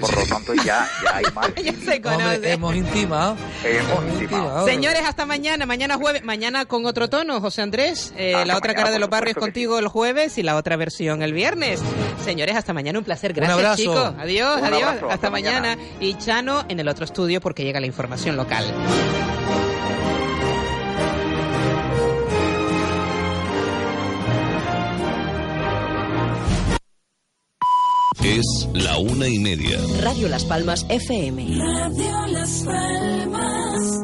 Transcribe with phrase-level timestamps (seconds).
[0.00, 1.54] por lo tanto, ya, ya hay más.
[1.54, 2.52] ya se conoce.
[2.52, 3.36] hemos intimado.
[3.64, 4.66] Hemos intimado.
[4.66, 5.66] Señores, hasta mañana.
[5.66, 6.24] Mañana jueves.
[6.24, 8.12] Mañana con otro tono, José Andrés.
[8.16, 11.32] Eh, la otra cara de los barrios contigo el jueves y la otra versión el
[11.32, 11.80] viernes.
[12.24, 12.98] Señores, hasta mañana.
[12.98, 13.32] Un placer.
[13.32, 14.14] Gracias, chicos.
[14.18, 14.94] Adiós, adiós.
[15.10, 15.76] Hasta, mañana.
[16.00, 18.64] Y Chano en el otro estudio porque llega la información local.
[28.24, 29.76] Es la una y media.
[30.00, 31.44] Radio Las Palmas FM.
[31.58, 34.01] Radio Las Palmas.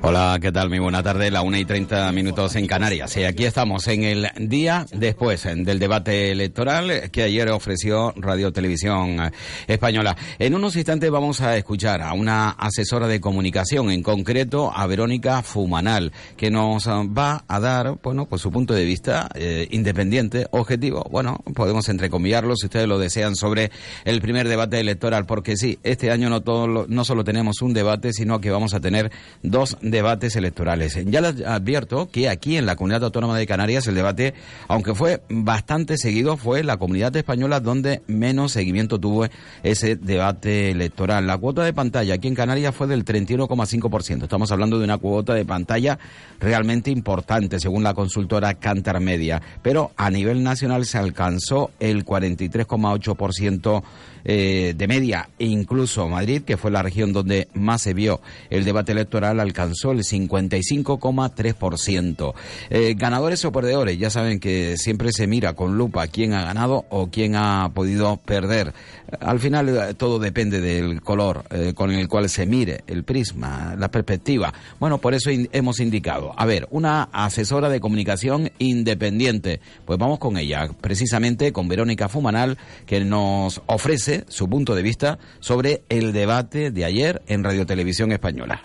[0.00, 0.68] Hola, ¿qué tal?
[0.68, 3.16] Muy buena tarde, la una y treinta minutos en Canarias.
[3.16, 9.32] Y aquí estamos en el día después del debate electoral que ayer ofreció Radio Televisión
[9.66, 10.16] Española.
[10.38, 15.42] En unos instantes vamos a escuchar a una asesora de comunicación, en concreto a Verónica
[15.42, 21.08] Fumanal, que nos va a dar, bueno, pues su punto de vista eh, independiente, objetivo,
[21.10, 23.72] bueno, podemos entrecomillarlo si ustedes lo desean sobre
[24.04, 28.12] el primer debate electoral, porque sí, este año no, todo, no solo tenemos un debate,
[28.12, 29.10] sino que vamos a tener
[29.42, 30.98] dos debates electorales.
[31.06, 34.34] Ya les advierto que aquí en la Comunidad Autónoma de Canarias el debate,
[34.68, 39.26] aunque fue bastante seguido, fue la comunidad española donde menos seguimiento tuvo
[39.62, 41.26] ese debate electoral.
[41.26, 44.22] La cuota de pantalla aquí en Canarias fue del 31,5%.
[44.22, 45.98] Estamos hablando de una cuota de pantalla
[46.40, 49.40] realmente importante, según la consultora Cantar Media.
[49.62, 53.82] Pero a nivel nacional se alcanzó el 43,8%
[54.24, 58.64] eh, de media e incluso Madrid, que fue la región donde más se vio el
[58.64, 62.34] debate electoral, alcanzó el 55,3%.
[62.70, 66.84] Eh, ganadores o perdedores, ya saben que siempre se mira con lupa quién ha ganado
[66.88, 68.72] o quién ha podido perder.
[69.20, 73.74] Al final eh, todo depende del color eh, con el cual se mire, el prisma,
[73.78, 74.52] la perspectiva.
[74.78, 79.60] Bueno, por eso hemos indicado, a ver, una asesora de comunicación independiente.
[79.84, 85.18] Pues vamos con ella, precisamente con Verónica Fumanal, que nos ofrece su punto de vista
[85.40, 88.62] sobre el debate de ayer en Radio Televisión Española.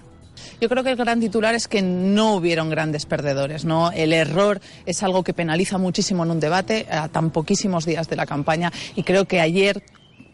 [0.60, 3.92] Yo creo que el gran titular es que no hubieron grandes perdedores, ¿no?
[3.92, 8.16] El error es algo que penaliza muchísimo en un debate a tan poquísimos días de
[8.16, 9.84] la campaña y creo que ayer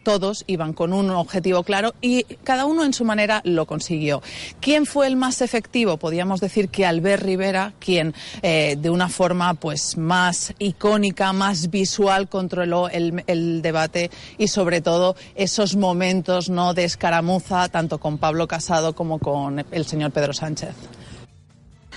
[0.02, 4.22] todos iban con un objetivo claro y cada uno en su manera lo consiguió.
[4.60, 5.96] ¿Quién fue el más efectivo?
[5.96, 12.28] Podríamos decir que Albert Rivera, quien eh, de una forma pues más icónica, más visual
[12.28, 18.48] controló el, el, debate y sobre todo esos momentos no de escaramuza tanto con Pablo
[18.48, 20.99] Casado como con el señor Pedro Sánchez.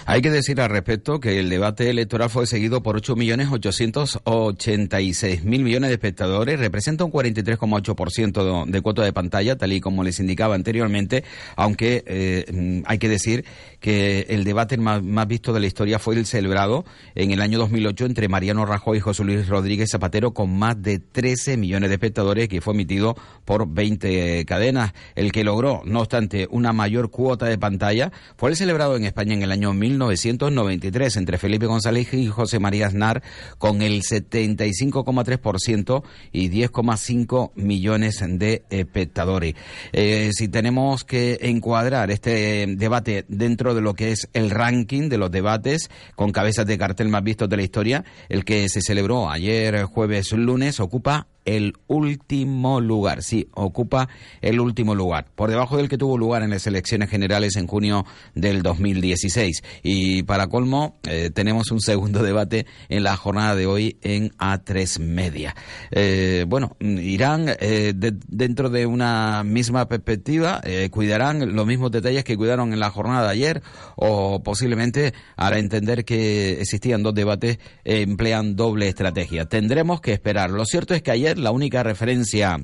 [0.06, 5.94] Hay que decir al respecto que el debate electoral fue seguido por 8.886.000 millones de
[5.94, 11.24] espectadores, representa un 43,8% de cuota de pantalla, tal y como les indicaba anteriormente,
[11.56, 13.46] aunque eh, hay que decir
[13.80, 16.84] que el debate más, visto de la historia fue el celebrado
[17.16, 21.00] en el año 2008 entre Mariano Rajoy y José Luis Rodríguez Zapatero con más de
[21.00, 23.16] 13 millones de espectadores que fue emitido
[23.46, 24.92] por 20 cadenas.
[25.16, 29.34] El que logró, no obstante, una mayor cuota de pantalla fue el celebrado en España
[29.34, 33.22] en el año 1993 entre Felipe González y José María Aznar
[33.58, 39.56] con el 75,3% y 10,5 millones de espectadores.
[39.92, 45.18] Eh, si tenemos que encuadrar este debate dentro de lo que es el ranking de
[45.18, 49.30] los debates con cabezas de cartel más vistos de la historia, el que se celebró
[49.30, 53.24] ayer jueves lunes ocupa el último lugar.
[53.24, 54.10] Sí, ocupa
[54.42, 58.06] el último lugar, por debajo del que tuvo lugar en las elecciones generales en junio
[58.36, 59.64] del 2016.
[59.84, 65.00] Y para colmo, eh, tenemos un segundo debate en la jornada de hoy en A3
[65.00, 65.56] Media.
[65.92, 70.62] Eh, bueno, irán eh, dentro de una misma perspectiva,
[70.92, 73.64] cuidarán los mismos detalles que cuidaron en la jornada de ayer
[73.96, 79.46] o posiblemente hará entender que existían dos debates emplean doble estrategia.
[79.46, 80.50] Tendremos que esperar.
[80.50, 82.60] Lo cierto es que ayer la única referencia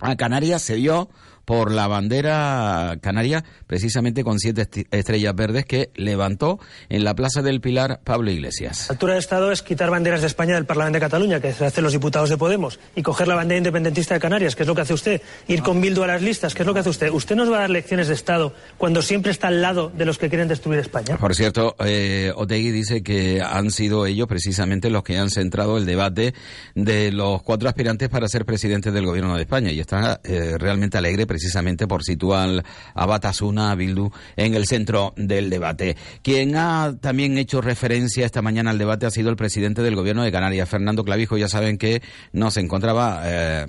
[0.00, 1.10] a Canarias se dio
[1.50, 7.60] por la bandera canaria, precisamente con siete estrellas verdes que levantó en la Plaza del
[7.60, 8.86] Pilar Pablo Iglesias.
[8.88, 11.66] La altura de Estado es quitar banderas de España del Parlamento de Cataluña, que se
[11.66, 14.76] hacen los diputados de Podemos, y coger la bandera independentista de Canarias, que es lo
[14.76, 17.10] que hace usted, ir con Bildu a las listas, que es lo que hace usted.
[17.10, 20.18] ¿Usted nos va a dar lecciones de Estado cuando siempre está al lado de los
[20.18, 21.16] que quieren destruir España?
[21.16, 25.84] Por cierto, eh, Otegui dice que han sido ellos precisamente los que han centrado el
[25.84, 26.32] debate
[26.76, 30.96] de los cuatro aspirantes para ser presidente del gobierno de España y está eh, realmente
[30.96, 32.62] alegre precisamente precisamente por situar
[32.94, 35.96] a Batasuna, a Bildu, en el centro del debate.
[36.22, 40.22] Quien ha también hecho referencia esta mañana al debate ha sido el presidente del gobierno
[40.22, 41.38] de Canarias, Fernando Clavijo.
[41.38, 42.02] Ya saben que
[42.32, 43.66] no se encontraba eh,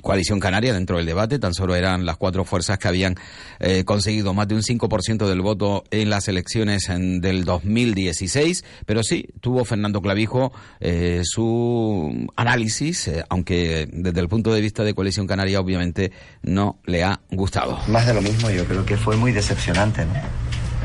[0.00, 3.16] coalición canaria dentro del debate, tan solo eran las cuatro fuerzas que habían
[3.58, 9.02] eh, conseguido más de un 5% del voto en las elecciones en, del 2016, pero
[9.02, 15.26] sí tuvo Fernando Clavijo eh, su análisis, aunque desde el punto de vista de coalición
[15.26, 16.12] canaria obviamente
[16.42, 17.78] no le ha gustado.
[17.88, 20.04] Más de lo mismo, yo creo que fue muy decepcionante.
[20.04, 20.14] ¿no?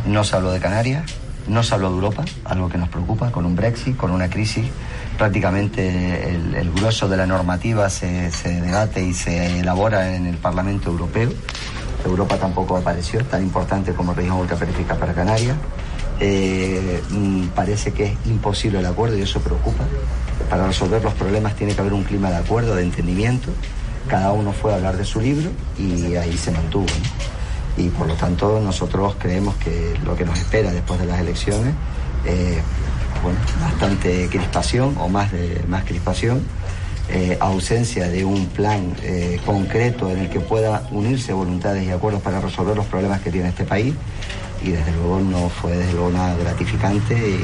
[0.05, 1.03] No se habló de Canarias,
[1.47, 4.65] no se habló de Europa, algo que nos preocupa, con un Brexit, con una crisis.
[5.17, 11.31] Prácticamente el, grueso de la normativa se, debate y se elabora en el Parlamento Europeo.
[12.05, 15.55] Europa tampoco apareció, tan importante como región ultraperiférica para Canarias.
[16.19, 19.83] Eh, mm, parece que es imposible el acuerdo y eso preocupa.
[20.49, 23.51] Para resolver los problemas tiene que haber un clima de acuerdo, de entendimiento.
[24.07, 26.88] Cada uno fue a hablar de su libro y ahí se mantuvo
[27.77, 31.74] y por lo tanto nosotros creemos que lo que nos espera después de las elecciones
[32.25, 32.57] es
[33.24, 36.44] bueno, bastante crispación o más, de, más crispación,
[37.09, 42.21] eh, ausencia de un plan eh, concreto en el que pueda unirse voluntades y acuerdos
[42.21, 43.94] para resolver los problemas que tiene este país.
[44.63, 47.39] Y desde luego no fue desde luego nada gratificante y,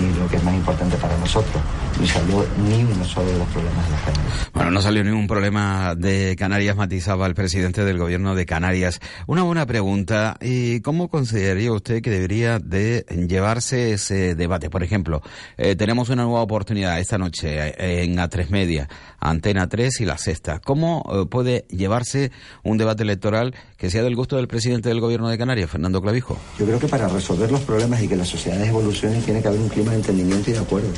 [0.00, 1.62] y lo que es más importante para nosotros,
[2.00, 4.50] no salió ni uno solo de los problemas de las Canarias.
[4.52, 9.00] Bueno, no salió ningún problema de Canarias, matizaba el presidente del gobierno de Canarias.
[9.26, 14.70] Una buena pregunta, ¿y cómo consideraría usted que debería de llevarse ese debate?
[14.70, 15.22] Por ejemplo,
[15.56, 18.88] eh, tenemos una nueva oportunidad esta noche eh, en A3 Media,
[19.18, 20.60] Antena 3 y La Sexta.
[20.60, 22.30] ¿Cómo eh, puede llevarse
[22.62, 26.38] un debate electoral que sea del gusto del presidente del gobierno de Canarias, Fernando Clavijo?
[26.58, 29.60] Yo creo que para resolver los problemas y que las sociedades evolucionen tiene que haber
[29.60, 30.88] un clima de entendimiento y de acuerdo.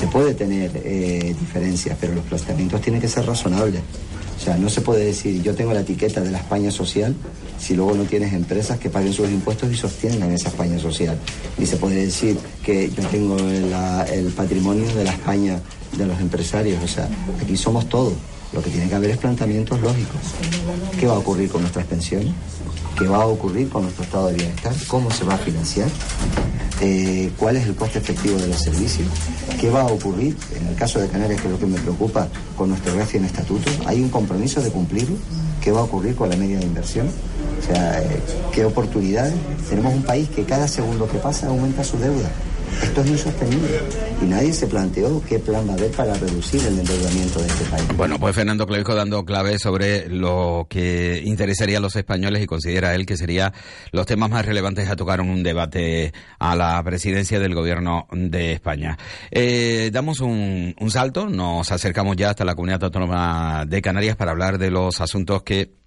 [0.00, 3.82] Se puede tener eh, diferencias, pero los planteamientos tienen que ser razonables.
[4.34, 7.14] O sea, no se puede decir yo tengo la etiqueta de la España social
[7.58, 11.18] si luego no tienes empresas que paguen sus impuestos y sostengan esa España social.
[11.58, 15.60] Y se puede decir que yo tengo el patrimonio de la España
[15.98, 16.82] de los empresarios.
[16.82, 17.06] O sea,
[17.42, 18.14] aquí somos todos.
[18.54, 20.20] Lo que tiene que haber es planteamientos lógicos.
[20.98, 22.32] ¿Qué va a ocurrir con nuestras pensiones?
[22.98, 24.74] ¿Qué va a ocurrir con nuestro estado de bienestar?
[24.88, 25.88] ¿Cómo se va a financiar?
[26.82, 29.06] Eh, cuál es el coste efectivo de los servicios,
[29.60, 32.26] qué va a ocurrir, en el caso de Canarias, que es lo que me preocupa,
[32.56, 35.16] con nuestro en estatuto, hay un compromiso de cumplirlo,
[35.60, 38.20] qué va a ocurrir con la media de inversión, o sea, eh,
[38.52, 39.34] qué oportunidades.
[39.68, 42.30] Tenemos un país que cada segundo que pasa aumenta su deuda.
[42.82, 43.80] Esto es insostenible
[44.22, 47.64] y nadie se planteó qué plan va a haber para reducir el endeudamiento de este
[47.64, 47.84] país.
[47.96, 52.94] Bueno, pues Fernando Clavijo dando clave sobre lo que interesaría a los españoles y considera
[52.94, 53.52] él que serían
[53.92, 58.52] los temas más relevantes a tocar en un debate a la presidencia del gobierno de
[58.52, 58.98] España.
[59.30, 64.58] Eh, damos un salto, nos acercamos ya hasta la comunidad autónoma de Canarias para hablar
[64.58, 65.79] de los asuntos que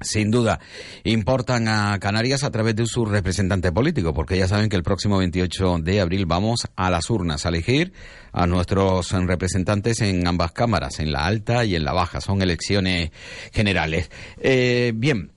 [0.00, 0.60] sin duda,
[1.04, 5.18] importan a Canarias a través de su representante político, porque ya saben que el próximo
[5.18, 7.92] 28 de abril vamos a las urnas a elegir
[8.32, 12.20] a nuestros representantes en ambas cámaras, en la alta y en la baja.
[12.20, 13.10] Son elecciones
[13.52, 14.10] generales.
[14.38, 15.32] Eh, bien.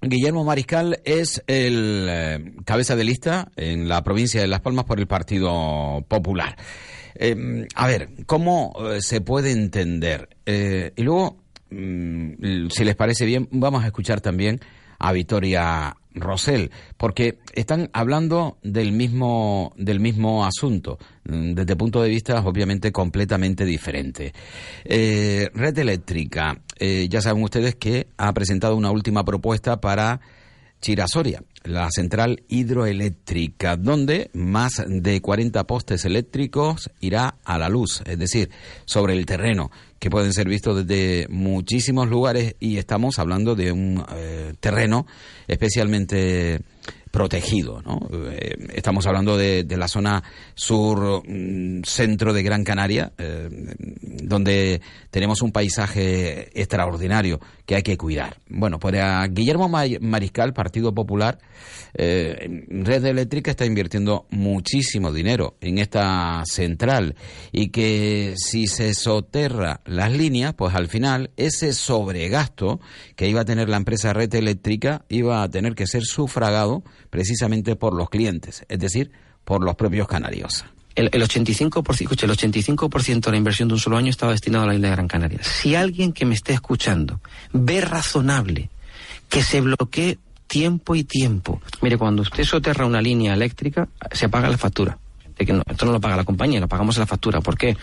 [0.00, 5.00] Guillermo Mariscal es el eh, cabeza de lista en la provincia de Las Palmas por
[5.00, 6.56] el Partido Popular.
[7.16, 10.28] Eh, a ver, ¿cómo se puede entender?
[10.46, 11.36] y luego
[11.70, 14.60] si les parece bien, vamos a escuchar también
[14.98, 22.08] a Victoria Rosell, porque están hablando del mismo, del mismo asunto, mm, desde punto de
[22.08, 24.32] vista obviamente completamente diferente.
[24.84, 30.20] Eh, Red Eléctrica, eh, ya saben ustedes que ha presentado una última propuesta para
[30.80, 38.18] Chirasoria, la central hidroeléctrica, donde más de 40 postes eléctricos irá a la luz, es
[38.18, 38.50] decir,
[38.84, 42.56] sobre el terreno, que pueden ser vistos desde muchísimos lugares.
[42.60, 45.06] Y estamos hablando de un eh, terreno
[45.46, 46.60] especialmente
[47.10, 47.82] protegido.
[47.82, 48.00] ¿no?
[48.30, 50.22] Eh, estamos hablando de, la zona
[50.54, 53.48] sur mm, centro de Gran Canaria, eh,
[54.22, 58.38] donde tenemos un paisaje extraordinario que hay que cuidar.
[58.48, 61.38] Bueno, pues a Guillermo Mariscal, Partido Popular,
[61.94, 67.14] eh, Red Eléctrica está invirtiendo muchísimo dinero en esta central
[67.52, 72.80] y que si se soterra las líneas, pues al final ese sobregasto
[73.16, 77.76] que iba a tener la empresa Red Eléctrica iba a tener que ser sufragado precisamente
[77.76, 79.10] por los clientes, es decir,
[79.44, 80.64] por los propios canarios.
[80.94, 84.66] El, el 85%, el 85% de la inversión de un solo año estaba destinado a
[84.68, 85.40] la isla de Gran Canaria.
[85.42, 87.20] Si alguien que me esté escuchando
[87.52, 88.70] ve razonable
[89.28, 91.60] que se bloquee tiempo y tiempo.
[91.82, 94.98] Mire, cuando usted soterra una línea eléctrica, se paga la factura.
[95.38, 97.40] De que esto no lo paga la compañía, lo pagamos en la factura.
[97.40, 97.76] ¿Por qué?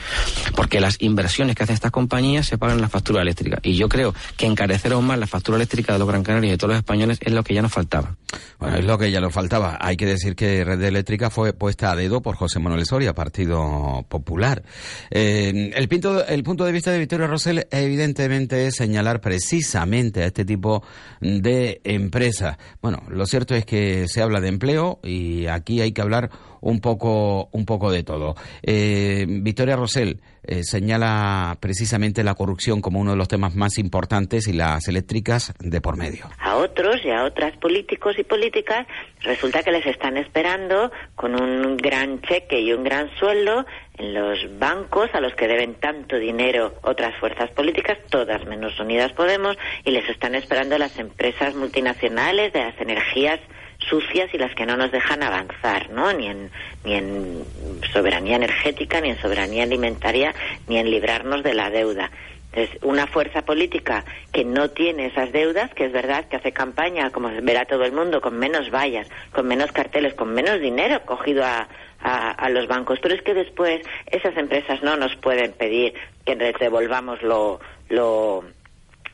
[0.56, 3.60] Porque las inversiones que hacen estas compañías se pagan en la factura eléctrica.
[3.64, 6.52] Y yo creo que encarecer aún más la factura eléctrica de los Gran Canarios y
[6.52, 8.16] de todos los españoles es lo que ya nos faltaba.
[8.60, 9.78] Bueno, es lo que ya nos faltaba.
[9.80, 14.06] Hay que decir que Red Eléctrica fue puesta a dedo por José Manuel Soria, Partido
[14.10, 14.64] Popular.
[15.10, 15.90] Eh, el,
[16.28, 20.84] el punto de vista de Victoria Rosell evidentemente es señalar precisamente a este tipo
[21.22, 22.58] de empresas.
[22.82, 26.30] Bueno, lo cierto es que se habla de empleo y aquí hay que hablar
[26.66, 28.36] un poco, un poco de todo.
[28.64, 34.48] Eh, Victoria Rosell eh, señala precisamente la corrupción como uno de los temas más importantes
[34.48, 36.26] y las eléctricas de por medio.
[36.40, 38.88] A otros y a otras políticos y políticas
[39.22, 43.66] resulta que les están esperando con un gran cheque y un gran sueldo
[43.98, 49.14] en los bancos a los que deben tanto dinero otras fuerzas políticas, todas menos Unidas
[49.14, 53.40] Podemos, y les están esperando las empresas multinacionales de las energías
[53.80, 56.12] sucias y las que no nos dejan avanzar, ¿no?
[56.14, 56.50] Ni en,
[56.84, 57.46] ni en
[57.94, 60.34] soberanía energética, ni en soberanía alimentaria,
[60.68, 62.12] ni en librarnos de la deuda.
[62.52, 67.10] Entonces, una fuerza política que no tiene esas deudas, que es verdad que hace campaña,
[67.10, 71.44] como verá todo el mundo, con menos vallas, con menos carteles, con menos dinero cogido
[71.44, 71.68] a,
[72.02, 73.00] a, los bancos.
[73.02, 78.46] Pero es que después esas empresas no nos pueden pedir que devolvamos lo, lo,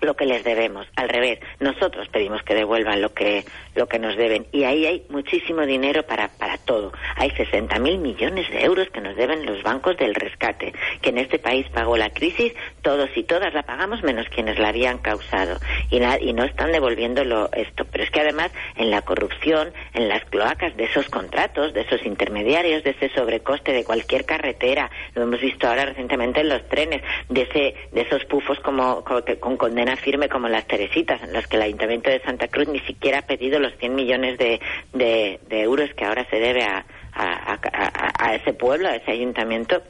[0.01, 0.87] lo que les debemos.
[0.95, 4.47] Al revés, nosotros pedimos que devuelvan lo que, lo que nos deben.
[4.51, 6.91] Y ahí hay muchísimo dinero para, para todo.
[7.15, 11.39] Hay 60.000 millones de euros que nos deben los bancos del rescate, que en este
[11.39, 15.57] país pagó la crisis, todos y todas la pagamos menos quienes la habían causado.
[15.89, 17.85] Y, no están devolviéndolo esto.
[17.85, 22.05] Pero es que además en la corrupción, en las cloacas de esos contratos, de esos
[22.05, 27.03] intermediarios, de ese sobrecoste de cualquier carretera, lo hemos visto ahora recientemente en los trenes,
[27.29, 31.55] de, ese, de esos pufos como, con condena firme como las Teresitas, en las que
[31.55, 34.59] el Ayuntamiento de Santa Cruz ni siquiera ha pedido los 100 millones de,
[34.93, 39.81] de, euros que ahora se debe a, a, ese pueblo, a ese ayuntamiento.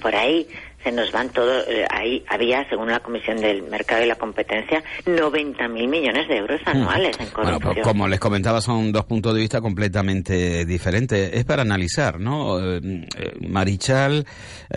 [0.00, 0.46] Por ahí
[0.86, 4.84] se nos van todos, eh, ahí había, según la Comisión del Mercado y la Competencia,
[5.04, 6.68] 90.000 millones de euros hmm.
[6.68, 7.58] anuales en corrupción.
[7.60, 11.32] Bueno, pues como les comentaba, son dos puntos de vista completamente diferentes.
[11.34, 12.60] Es para analizar, ¿no?
[12.60, 14.26] Eh, eh, Marichal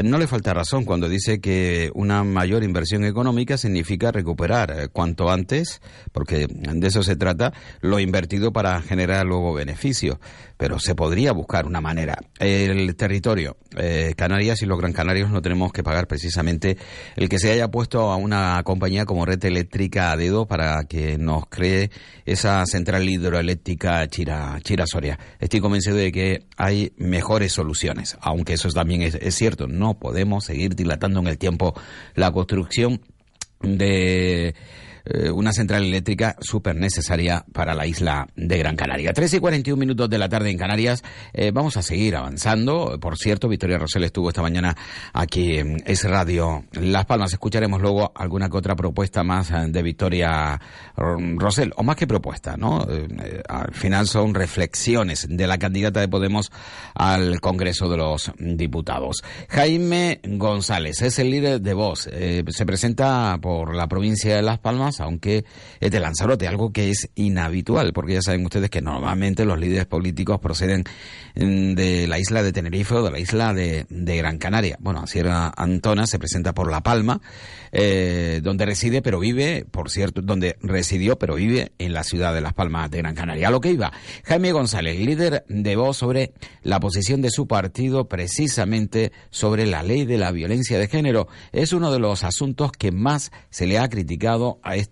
[0.04, 5.80] no le falta razón cuando dice que una mayor inversión económica significa recuperar cuanto antes,
[6.12, 10.18] porque de eso se trata, lo invertido para generar luego beneficios.
[10.60, 12.18] Pero se podría buscar una manera.
[12.38, 13.56] El territorio,
[14.18, 16.78] Canarias y los Gran Canarios no tenemos que pagar precisamente
[17.16, 21.18] el que se haya puesto a una compañía como Red Eléctrica a dedo para que
[21.18, 21.92] nos cree
[22.26, 25.18] esa central hidroeléctrica Chira, Chira Soria.
[25.40, 29.66] Estoy convencido de que hay mejores soluciones, aunque eso también es cierto.
[29.66, 31.74] No podemos seguir dilatando en el tiempo
[32.16, 33.00] la construcción
[33.62, 34.56] de
[35.12, 39.12] eh, una central eléctrica súper necesaria para la isla de Gran Canaria.
[39.12, 41.04] 13 y 41 minutos de la tarde en Canarias.
[41.34, 43.00] Eh, vamos a seguir avanzando.
[43.02, 44.76] Por cierto, Victoria Rosell estuvo esta mañana
[45.14, 47.34] aquí en Es Radio Las Palmas.
[47.34, 50.62] Escucharemos luego alguna que otra propuesta más eh, de Victoria
[50.96, 52.86] Rosell, o más que propuesta, ¿no?
[53.48, 56.52] al final son reflexiones de la candidata de Podemos
[56.94, 59.24] al Congreso de los Diputados.
[59.48, 62.02] Jaime González es el líder de Voz.
[62.02, 65.46] se presenta por la provincia de Las Palmas aunque
[65.80, 69.86] es de Lanzarote, algo que es inhabitual, porque ya saben ustedes que normalmente los líderes
[69.86, 70.84] políticos proceden
[71.36, 74.78] mm, de la isla de Tenerife o de la isla de, Gran Canaria.
[74.80, 77.22] Bueno, Sierra Antona se presenta por La Palma,
[77.72, 82.42] eh, donde reside, pero vive, por cierto, donde residió, pero vive en la ciudad de
[82.42, 83.48] Las Palmas de Gran Canaria.
[83.48, 83.94] A lo que iba,
[84.26, 90.06] Jaime González, líder de voz sobre la posición de su partido precisamente sobre la ley
[90.06, 93.90] de la violencia de género, es uno de los asuntos que más se le ha
[93.90, 94.89] criticado a este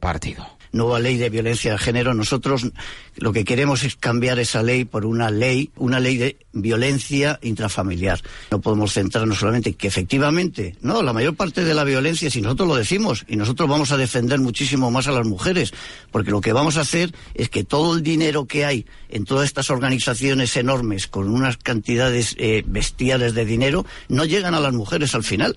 [0.00, 2.14] partido nueva ley de violencia de género.
[2.14, 2.68] Nosotros
[3.16, 8.20] lo que queremos es cambiar esa ley por una ley, una ley de violencia intrafamiliar.
[8.50, 12.40] No podemos centrarnos solamente en que efectivamente, no, la mayor parte de la violencia, si
[12.40, 15.72] nosotros lo decimos, y nosotros vamos a defender muchísimo más a las mujeres,
[16.12, 19.46] porque lo que vamos a hacer es que todo el dinero que hay en todas
[19.46, 25.14] estas organizaciones enormes con unas cantidades eh, bestiales de dinero no llegan a las mujeres
[25.14, 25.56] al final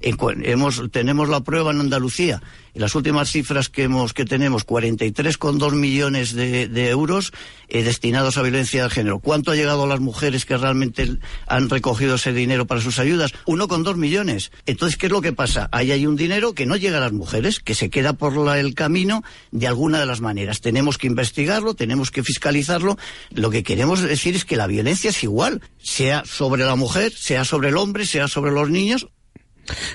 [0.00, 2.42] hemos, tenemos la prueba en Andalucía.
[2.74, 7.32] Las últimas cifras que, hemos, que tenemos, 43,2 millones de, de euros
[7.68, 9.18] eh, destinados a violencia de género.
[9.18, 13.32] ¿Cuánto ha llegado a las mujeres que realmente han recogido ese dinero para sus ayudas?
[13.46, 14.52] 1,2 millones.
[14.66, 15.68] Entonces, ¿qué es lo que pasa?
[15.72, 18.74] Ahí hay un dinero que no llega a las mujeres, que se queda por el
[18.74, 20.60] camino de alguna de las maneras.
[20.60, 22.96] Tenemos que investigarlo, tenemos que fiscalizarlo.
[23.30, 27.44] Lo que queremos decir es que la violencia es igual, sea sobre la mujer, sea
[27.44, 29.08] sobre el hombre, sea sobre los niños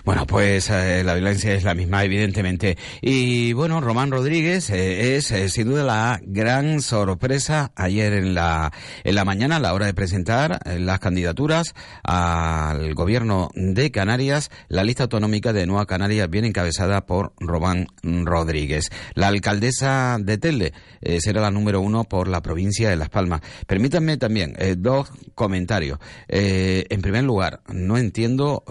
[0.03, 2.77] Bueno, pues eh, la violencia es la misma, evidentemente.
[3.01, 8.72] Y bueno, Román Rodríguez eh, es eh, sin duda la gran sorpresa ayer en la,
[9.03, 14.51] en la mañana a la hora de presentar las candidaturas al gobierno de Canarias.
[14.67, 18.89] La lista autonómica de Nueva Canarias viene encabezada por Román Rodríguez.
[19.13, 20.74] La alcaldesa de Telde
[21.20, 23.41] será la número uno por la provincia de Las Palmas.
[23.67, 26.00] Permítanme también dos comentarios.
[26.27, 28.63] en primer lugar, no entiendo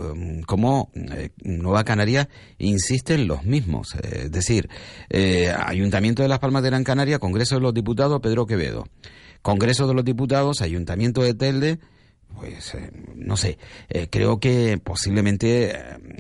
[0.47, 3.95] cómo eh, Nueva Canaria insisten los mismos.
[3.97, 4.69] Eh, es decir,
[5.11, 8.85] eh, Ayuntamiento de Las Palmas de Gran Canaria, Congreso de los Diputados, Pedro Quevedo.
[9.43, 11.79] Congreso de los Diputados, Ayuntamiento de Telde,
[12.35, 15.75] pues eh, no sé, eh, creo que posiblemente eh,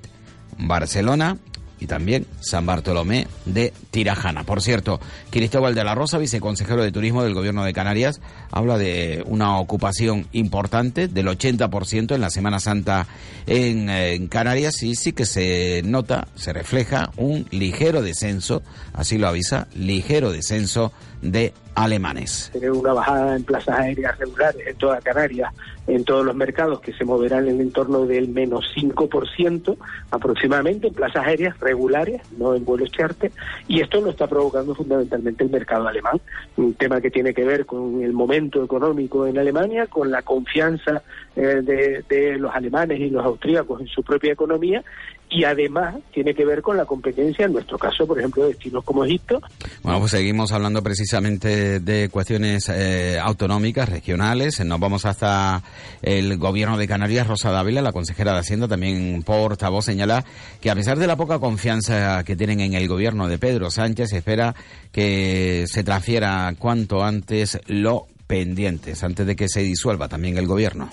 [0.57, 1.37] Barcelona,
[1.79, 4.43] y también San Bartolomé de Tirajana.
[4.43, 8.19] Por cierto, Cristóbal de la Rosa, viceconsejero de Turismo del Gobierno de Canarias,
[8.51, 13.07] habla de una ocupación importante del 80% en la Semana Santa
[13.47, 18.61] en, en, Canarias y sí que se nota, se refleja un ligero descenso,
[18.93, 22.49] así lo avisa, ligero descenso de alemanes.
[22.53, 25.53] Tener una bajada en plazas aéreas regulares en toda Canarias,
[25.87, 29.77] en todos los mercados, que se moverán en el entorno del menos 5%
[30.11, 33.31] aproximadamente en plazas aéreas regulares, no en vuelos charter,
[33.67, 36.19] y esto lo está provocando fundamentalmente el mercado alemán,
[36.57, 41.01] un tema que tiene que ver con el momento económico en Alemania, con la confianza
[41.35, 44.83] eh, de, de los alemanes y los austríacos en su propia economía
[45.29, 48.83] y además tiene que ver con la competencia, en nuestro caso, por ejemplo, de destinos
[48.83, 49.39] como Egipto.
[49.83, 54.59] Bueno, pues seguimos hablando precisamente de cuestiones eh, autonómicas, regionales.
[54.65, 55.61] Nos vamos hasta
[56.01, 57.27] el gobierno de Canarias.
[57.27, 60.25] Rosa Dávila, la consejera de Hacienda, también portavoz, señala
[60.61, 64.13] que a pesar de la poca confianza que tienen en el gobierno de Pedro Sánchez,
[64.13, 64.55] espera
[64.91, 70.89] que se transfiera cuanto antes lo pendientes, antes de que se disuelva también el gobierno.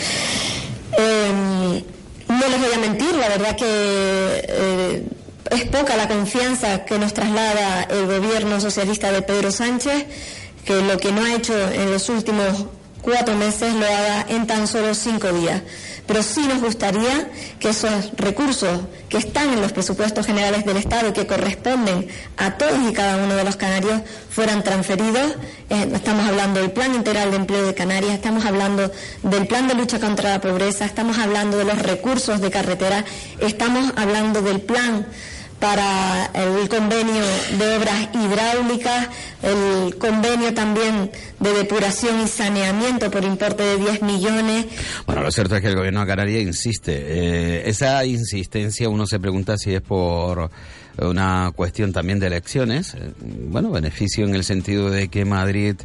[0.99, 1.85] Eh,
[2.29, 5.03] no les voy a mentir, la verdad que eh,
[5.51, 10.07] es poca la confianza que nos traslada el gobierno socialista de Pedro Sánchez,
[10.65, 12.67] que lo que no ha hecho en los últimos
[13.03, 15.63] cuatro meses lo haga en tan solo cinco días.
[16.07, 21.09] Pero sí nos gustaría que esos recursos que están en los presupuestos generales del Estado
[21.09, 25.37] y que corresponden a todos y cada uno de los canarios fueran transferidos.
[25.71, 28.91] Eh, estamos hablando del Plan Integral de Empleo de Canarias, estamos hablando
[29.23, 33.05] del Plan de Lucha contra la Pobreza, estamos hablando de los recursos de carretera,
[33.41, 35.07] estamos hablando del Plan
[35.61, 37.25] para el convenio
[37.59, 39.09] de obras hidráulicas,
[39.43, 44.67] el convenio también de depuración y saneamiento por importe de 10 millones.
[45.07, 46.93] Bueno, lo cierto es que el gobierno de Canarias insiste.
[46.95, 50.51] Eh, esa insistencia uno se pregunta si es por
[50.99, 52.95] una cuestión también de elecciones.
[52.95, 55.77] Eh, bueno, beneficio en el sentido de que Madrid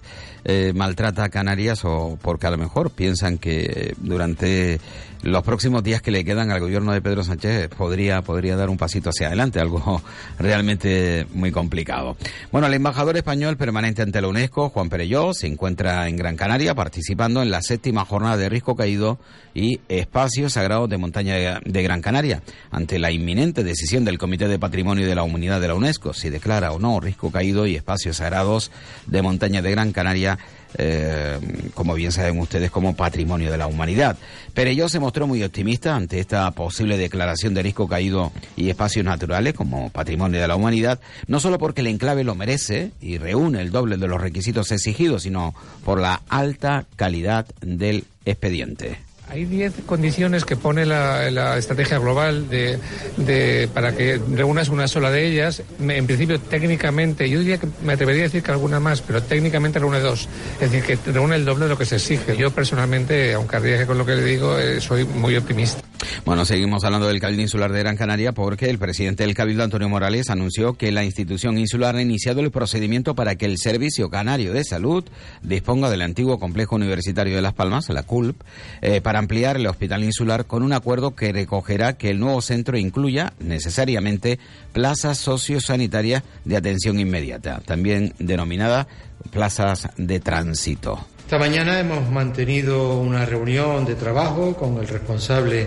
[0.44, 4.80] eh, maltrata a Canarias o porque a lo mejor piensan que durante
[5.24, 8.78] los próximos días que le quedan al gobierno de Pedro Sánchez podría, podría dar un
[8.78, 10.02] pasito hacia adelante, algo
[10.40, 12.18] realmente muy complicado.
[12.52, 16.74] Bueno, el embajador español permanente ante la UNESCO, Juan Perelló, se encuentra en Gran Canaria
[16.74, 19.20] participando en la séptima jornada de Risco Caído
[19.54, 24.58] y Espacios Sagrados de Montaña de Gran Canaria, ante la inminente decisión del Comité de
[24.58, 28.18] Patrimonio de la Humanidad de la UNESCO, si declara o no Risco Caído y Espacios
[28.18, 28.72] Sagrados
[29.06, 30.31] de Montaña de Gran Canaria
[30.78, 31.40] eh,
[31.74, 34.18] como bien saben ustedes, como patrimonio de la humanidad.
[34.54, 39.54] Pero se mostró muy optimista ante esta posible declaración de risco caído y espacios naturales
[39.54, 43.72] como patrimonio de la humanidad, no solo porque el enclave lo merece y reúne el
[43.72, 49.11] doble de los requisitos exigidos, sino por la alta calidad del expediente.
[49.32, 55.26] Hay 10 condiciones que pone la, estrategia global de, para que reúnas una sola de
[55.26, 55.64] ellas.
[55.80, 59.80] En principio, técnicamente, yo diría que me atrevería a decir que alguna más, pero técnicamente
[59.80, 60.28] reúne dos.
[60.60, 62.36] Es decir, que reúne el doble de lo que se exige.
[62.36, 65.82] Yo personalmente, aunque arriesgue con lo que le digo, eh, soy muy optimista.
[66.26, 69.90] Bueno, seguimos hablando del Cabildo Insular de Gran Canaria porque el presidente del Cabildo, Antonio
[69.90, 74.54] Morales, anunció que la institución insular ha iniciado el procedimiento para que el Servicio Canario
[74.54, 75.04] de Salud
[75.42, 78.42] disponga del antiguo complejo universitario de Las Palmas, la CULP,
[78.82, 82.78] eh, para ampliar el hospital insular con un acuerdo que recogerá que el nuevo centro
[82.78, 84.40] incluya necesariamente
[84.74, 88.88] plazas sociosanitarias de atención inmediata, también denominada
[89.32, 91.06] plazas de tránsito.
[91.32, 95.66] Esta mañana hemos mantenido una reunión de trabajo con el responsable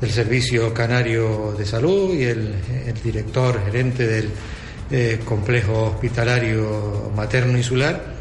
[0.00, 2.52] del Servicio Canario de Salud y el,
[3.04, 4.28] director gerente del
[4.90, 8.16] eh, complejo hospitalario materno insular.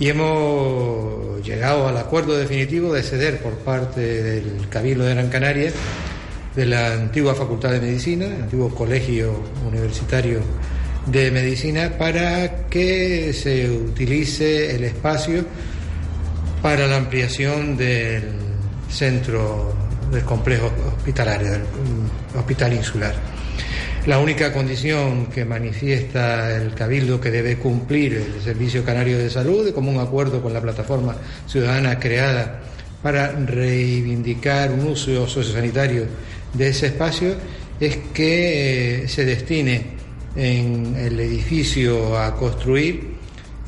[0.00, 5.72] Y hemos llegado al acuerdo definitivo de ceder por parte del Cabildo de Gran Canaria
[6.56, 10.40] de la antigua Facultad de Medicina, el antiguo Colegio Universitario
[11.04, 15.44] de Medicina, para que se utilice el espacio
[16.64, 18.22] para la ampliación del
[18.88, 19.74] centro
[20.10, 23.14] del complejo hospitalario, del mm, hospital insular.
[24.06, 29.62] La única condición que manifiesta el Cabildo que debe cumplir el Servicio Canario de Salud,
[29.62, 31.14] de común acuerdo con la plataforma
[31.46, 32.62] ciudadana creada
[33.02, 36.06] para reivindicar un uso sociosanitario
[36.54, 37.34] de ese espacio,
[37.78, 39.84] es que eh, se destine
[40.34, 43.16] en el edificio a construir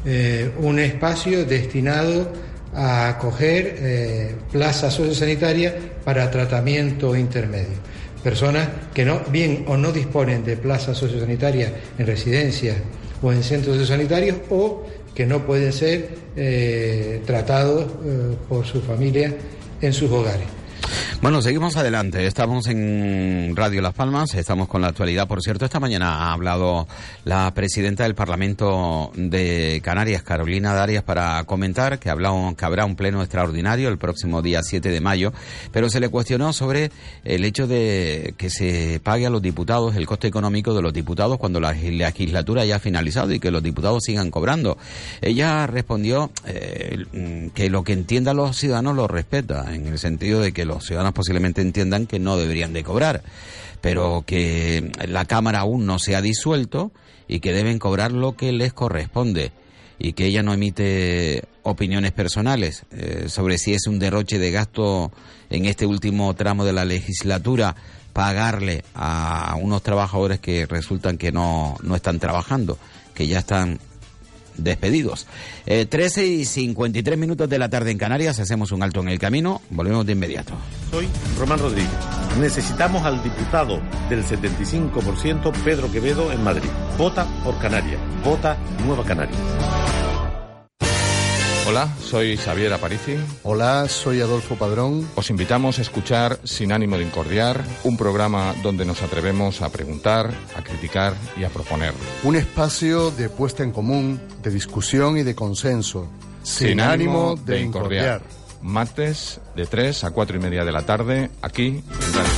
[0.06, 2.45] eh, un espacio destinado
[2.76, 5.72] a acoger eh, plazas sociosanitarias
[6.04, 7.78] para tratamiento intermedio.
[8.22, 12.76] Personas que no, bien o no disponen de plazas sociosanitarias en residencias
[13.22, 14.84] o en centros sociosanitarios o
[15.14, 19.32] que no pueden ser eh, tratados eh, por su familia
[19.80, 20.55] en sus hogares.
[21.22, 22.26] Bueno, seguimos adelante.
[22.26, 25.26] Estamos en Radio Las Palmas, estamos con la actualidad.
[25.26, 26.86] Por cierto, esta mañana ha hablado
[27.24, 33.22] la presidenta del Parlamento de Canarias, Carolina Darias, para comentar que, que habrá un pleno
[33.22, 35.32] extraordinario el próximo día 7 de mayo,
[35.72, 36.92] pero se le cuestionó sobre
[37.24, 41.38] el hecho de que se pague a los diputados el coste económico de los diputados
[41.38, 44.76] cuando la legislatura ya ha finalizado y que los diputados sigan cobrando.
[45.22, 47.06] Ella respondió eh,
[47.54, 51.05] que lo que entiendan los ciudadanos lo respeta, en el sentido de que los ciudadanos
[51.14, 53.22] posiblemente entiendan que no deberían de cobrar,
[53.80, 56.92] pero que la Cámara aún no se ha disuelto
[57.28, 59.52] y que deben cobrar lo que les corresponde
[59.98, 65.10] y que ella no emite opiniones personales eh, sobre si es un derroche de gasto
[65.50, 67.76] en este último tramo de la legislatura
[68.12, 72.78] pagarle a unos trabajadores que resultan que no, no están trabajando,
[73.14, 73.78] que ya están
[74.58, 75.26] despedidos.
[75.66, 79.18] Eh, 13 y 53 minutos de la tarde en Canarias, hacemos un alto en el
[79.18, 80.54] camino, volvemos de inmediato.
[80.90, 81.90] Soy Román Rodríguez.
[82.40, 86.68] Necesitamos al diputado del 75% Pedro Quevedo en Madrid.
[86.98, 88.00] Vota por Canarias.
[88.24, 90.05] Vota Nueva Canarias.
[91.68, 93.16] Hola, soy Xavier Aparici.
[93.42, 95.10] Hola, soy Adolfo Padrón.
[95.16, 100.32] Os invitamos a escuchar Sin ánimo de incordiar, un programa donde nos atrevemos a preguntar,
[100.56, 101.92] a criticar y a proponer.
[102.22, 106.08] Un espacio de puesta en común, de discusión y de consenso.
[106.44, 108.22] Sin, ánimo, de, incordiar.
[108.62, 112.30] Martes de 3 a 4 y media de la tarde, aquí en Radio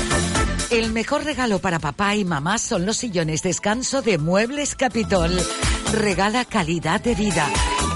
[0.70, 5.38] El mejor regalo para papá y mamá son los sillones descanso de Muebles Capitol.
[5.92, 7.46] Regala calidad de vida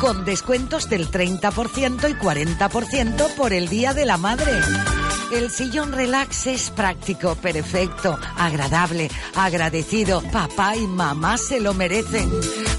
[0.02, 4.50] con descuentos del 30% y 40% por el Día de la Madre.
[5.32, 10.20] El sillón relax es práctico, perfecto, agradable, agradecido.
[10.32, 12.28] Papá y mamá se lo merecen.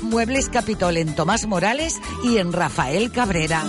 [0.01, 3.63] Muebles Capitol en Tomás Morales y en Rafael Cabrera.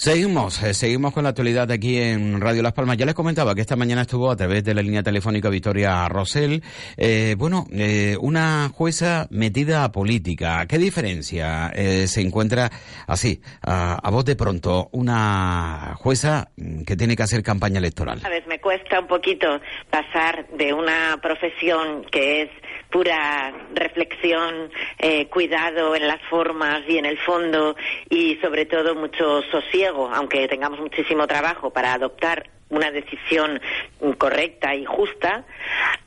[0.00, 2.96] Seguimos, eh, seguimos con la actualidad aquí en Radio Las Palmas.
[2.96, 6.62] Ya les comentaba que esta mañana estuvo a través de la línea telefónica Victoria Rosell,
[6.96, 10.64] eh, bueno, eh, una jueza metida a política.
[10.66, 12.70] ¿Qué diferencia se encuentra
[13.06, 16.48] así, a, a voz de pronto, una jueza
[16.86, 18.22] que tiene que hacer campaña electoral?
[18.24, 19.60] A veces me cuesta un poquito
[19.90, 22.50] pasar de una profesión que es
[22.90, 27.76] pura reflexión, eh, cuidado en las formas y en el fondo
[28.08, 33.60] y sobre todo mucho sosiego, aunque tengamos muchísimo trabajo para adoptar una decisión
[34.16, 35.44] correcta y justa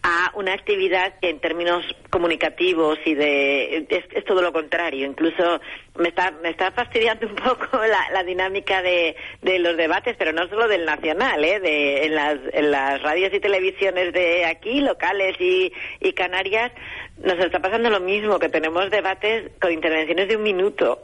[0.02, 5.60] a una actividad que en términos comunicativos y de es, todo lo contrario incluso
[5.98, 7.80] me está me está fastidiando un poco
[8.14, 11.60] la, dinámica de, de, los debates pero no solo del nacional ¿eh?
[11.60, 16.72] de en las en las radios y televisiones de aquí locales y, y Canarias
[17.18, 21.04] nos está pasando lo mismo que tenemos debates con intervenciones de un minuto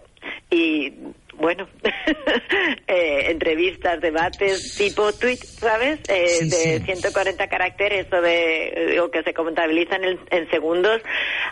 [0.50, 0.93] y
[1.39, 1.67] bueno,
[2.88, 5.99] eh, entrevistas, debates tipo tweet, ¿sabes?
[6.10, 11.02] Eh, de 140 caracteres o de o que se contabilizan en, segundos.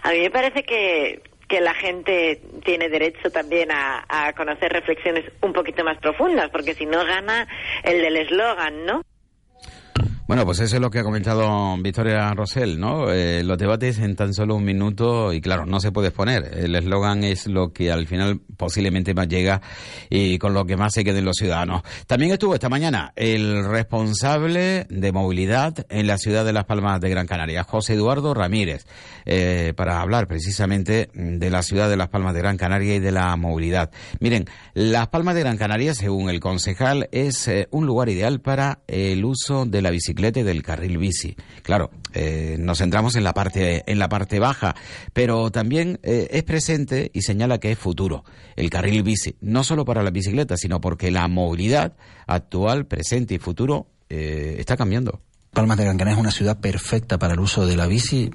[0.03, 5.23] A mí me parece que que la gente tiene derecho también a, a conocer reflexiones
[5.41, 7.47] un poquito más profundas, porque si no gana
[7.83, 9.01] el del eslogan, ¿no?
[10.27, 13.09] Bueno, pues eso es lo que ha comentado Victoria Rosell, ¿no?
[13.13, 16.51] Eh, los debates en tan solo un minuto y claro, no se puede exponer.
[16.53, 19.61] El eslogan es lo que al final posiblemente más llega
[20.09, 21.81] y con lo que más se queden los ciudadanos.
[22.07, 27.09] También estuvo esta mañana el responsable de movilidad en la ciudad de Las Palmas de
[27.09, 28.85] Gran Canaria, José Eduardo Ramírez,
[29.25, 33.13] eh, para hablar precisamente de la ciudad de Las Palmas de Gran Canaria y de
[33.13, 33.91] la movilidad.
[34.19, 38.79] Miren, Las Palmas de Gran Canaria, según el concejal, es eh, un lugar ideal para
[38.87, 41.35] el uso de la bicicleta del carril bici.
[41.61, 44.75] Claro, eh, nos centramos en la parte en la parte baja,
[45.13, 48.25] pero también eh, es presente y señala que es futuro
[48.55, 53.37] el carril bici, no solo para la bicicleta, sino porque la movilidad actual, presente y
[53.37, 55.21] futuro eh, está cambiando.
[55.53, 58.29] Palmas de Gran Canaria es una ciudad perfecta para el uso de la bici.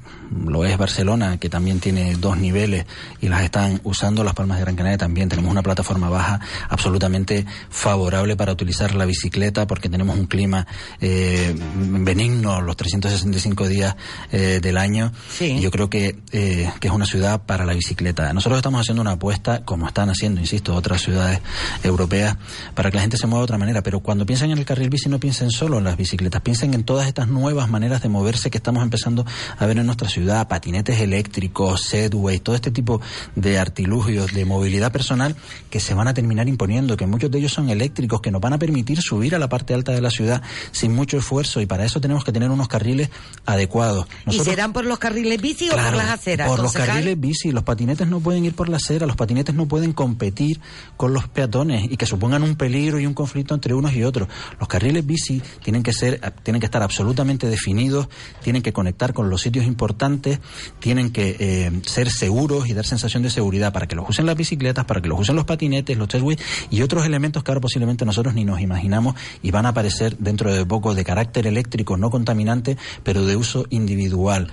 [0.45, 2.85] Lo es Barcelona, que también tiene dos niveles
[3.21, 4.25] y las están usando.
[4.25, 9.05] Las Palmas de Gran Canaria también tenemos una plataforma baja absolutamente favorable para utilizar la
[9.05, 10.67] bicicleta porque tenemos un clima
[11.01, 13.95] eh, benigno los 365 días
[14.33, 15.13] eh, del año.
[15.41, 18.33] Y yo creo que, eh, que es una ciudad para la bicicleta.
[18.33, 21.41] Nosotros estamos haciendo una apuesta, como están haciendo, insisto, otras ciudades
[21.85, 22.37] europeas,
[22.75, 23.83] para que la gente se mueva de otra manera.
[23.83, 26.83] Pero cuando piensan en el carril bici, no piensen solo en las bicicletas, piensen en
[26.83, 29.27] todas estas nuevas maneras de moverse que estamos empezando
[29.59, 33.03] a ver en nuestra ciudad, patinetes eléctricos, Segway, todo este tipo
[33.37, 35.37] de artilugios de movilidad personal
[35.69, 38.55] que se van a terminar imponiendo, que muchos de ellos son eléctricos, que nos van
[38.55, 41.85] a permitir subir a la parte alta de la ciudad sin mucho esfuerzo y para
[41.85, 43.11] eso tenemos que tener unos carriles
[43.45, 44.07] adecuados.
[44.27, 46.49] ¿Y serán por los carriles bici o por las aceras?
[46.49, 49.67] Por los carriles bici, los patinetes no pueden ir por la acera, los patinetes no
[49.67, 50.61] pueden competir
[50.97, 54.29] con los peatones y que supongan un peligro y un conflicto entre unos y otros.
[54.59, 58.09] Los carriles bici tienen que ser, tienen que estar absolutamente definidos,
[58.43, 60.41] tienen que conectar con los sitios importantes,
[60.79, 64.37] tienen que eh, ser seguros y dar sensación de seguridad para que los usen las
[64.37, 66.39] bicicletas, para que los usen los patinetes, los testways
[66.71, 70.53] y otros elementos que ahora posiblemente nosotros ni nos imaginamos y van a aparecer dentro
[70.53, 74.53] de poco de carácter eléctrico no contaminante, pero de uso individual.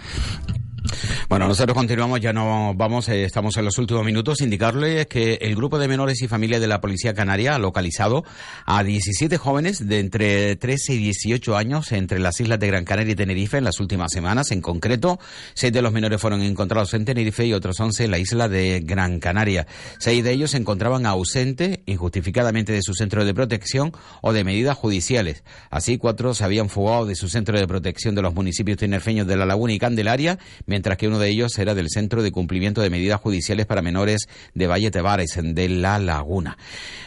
[1.28, 4.42] Bueno, nosotros continuamos, ya no vamos, eh, estamos en los últimos minutos.
[4.42, 8.24] Indicarles que el grupo de menores y familias de la Policía Canaria ha localizado
[8.66, 13.14] a 17 jóvenes de entre 13 y 18 años entre las islas de Gran Canaria
[13.14, 14.52] y Tenerife en las últimas semanas.
[14.52, 15.20] En concreto,
[15.54, 18.82] seis de los menores fueron encontrados en Tenerife y otros 11 en la isla de
[18.84, 19.68] Gran Canaria.
[20.00, 24.78] Seis de ellos se encontraban ausentes injustificadamente de su centro de protección o de medidas
[24.78, 25.44] judiciales.
[25.70, 29.38] Así, cuatro se habían fugado de su centro de protección de los municipios tinerfeños de
[29.38, 30.40] La Laguna y Candelaria,
[30.70, 34.30] mientras que uno de ellos era del Centro de Cumplimiento de Medidas Judiciales para Menores
[34.54, 36.58] de Valle Tebares, de La Laguna.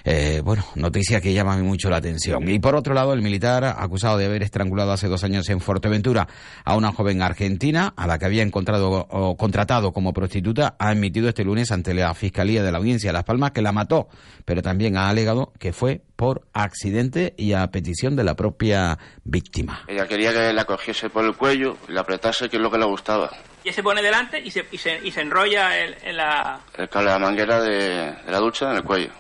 [0.05, 2.49] Eh, bueno, noticia que llama mucho la atención.
[2.49, 6.27] Y por otro lado, el militar acusado de haber estrangulado hace dos años en Fuerteventura
[6.65, 11.29] a una joven argentina a la que había encontrado o contratado como prostituta ha admitido
[11.29, 14.09] este lunes ante la Fiscalía de la Audiencia de Las Palmas que la mató,
[14.45, 19.83] pero también ha alegado que fue por accidente y a petición de la propia víctima.
[19.89, 22.79] Ella quería que la cogiese por el cuello y la apretase, que es lo que
[22.79, 23.29] le gustaba.
[23.65, 26.61] Y se pone delante y se, y se, y se enrolla en, la...
[26.79, 29.11] El cable de la manguera de, la ducha en el cuello.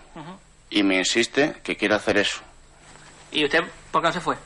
[0.71, 2.41] Y me insiste que quiere hacer eso.
[3.33, 4.37] ¿Y usted por qué no se fue?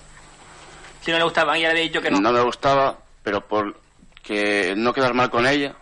[1.02, 2.20] Si no le gustaba, ella le había dicho que no.
[2.20, 3.78] No me gustaba, pero por
[4.22, 5.76] que no quedar mal con ella,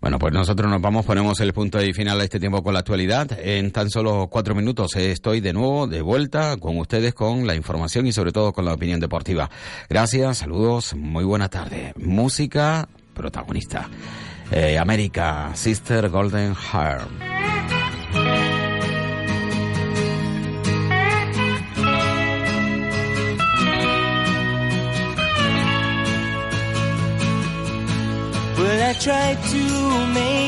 [0.00, 2.80] bueno, pues nosotros nos vamos, ponemos el punto de final a este tiempo con la
[2.80, 3.38] actualidad.
[3.40, 8.06] En tan solo cuatro minutos estoy de nuevo de vuelta con ustedes con la información
[8.06, 9.50] y sobre todo con la opinión deportiva.
[9.88, 11.92] Gracias, saludos, muy buena tarde.
[11.96, 13.88] Música protagonista.
[14.50, 17.77] Eh, América, Sister Golden Heart.
[28.58, 30.38] Well, I tried to make